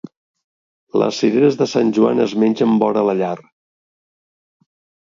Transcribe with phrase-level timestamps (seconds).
[1.01, 3.39] Les cireres de Sant Joan es mengen vora la llar.